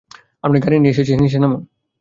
আমি 0.43 0.57
গাড়ি 0.63 0.77
নিয়ে 0.79 0.93
এসেছি, 0.93 1.11
নিচে 1.15 1.37
নামো। 1.41 1.57